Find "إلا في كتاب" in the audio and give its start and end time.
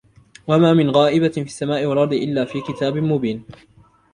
2.13-2.97